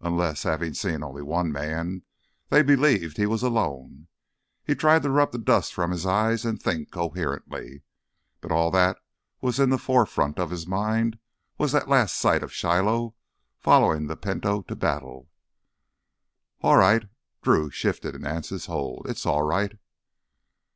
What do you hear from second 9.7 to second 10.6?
the forefront of